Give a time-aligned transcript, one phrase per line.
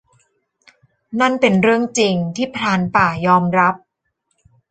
[1.19, 3.75] นั่นเป็นเรื่องจริง ที่ พรานป่า ยอมรับ